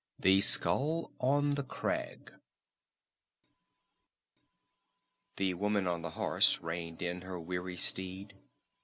The 0.17 0.41
Skull 0.41 1.11
on 1.19 1.53
the 1.53 1.63
Crag_ 1.63 2.29
The 5.35 5.53
woman 5.53 5.85
on 5.85 6.01
the 6.01 6.09
horse 6.17 6.57
reined 6.59 7.03
in 7.03 7.21
her 7.21 7.39
weary 7.39 7.77
steed. 7.77 8.33